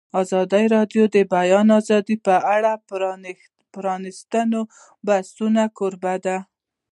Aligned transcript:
ازادي 0.21 0.65
راډیو 0.75 1.03
د 1.09 1.15
د 1.15 1.17
بیان 1.35 1.67
آزادي 1.79 2.15
په 2.25 2.35
اړه 2.55 2.71
د 3.23 3.27
پرانیستو 3.73 4.59
بحثونو 5.07 5.63
کوربه 5.77 6.13
وه. 6.25 6.37